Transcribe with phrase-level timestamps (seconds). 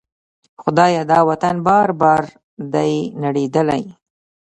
[0.61, 1.03] خدایه!
[1.11, 2.21] دا وطن بار بار
[2.73, 3.81] دی نړیدلی